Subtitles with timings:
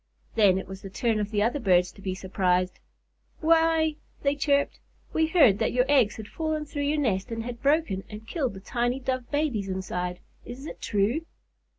[0.33, 2.79] Then it was the turn of the other birds to be surprised.
[3.39, 4.79] "Why," they chirped,
[5.13, 8.55] "we heard that your eggs had fallen through your nest and had broken and killed
[8.55, 10.19] the tiny Dove babies inside.
[10.43, 11.21] Is it true?"